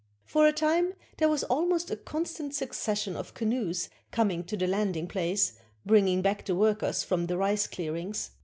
[0.25, 5.07] For a time there was almost a constant succession of canoes coming to the landing
[5.07, 5.53] place,
[5.85, 8.31] bringing back the workers from the rice clearings.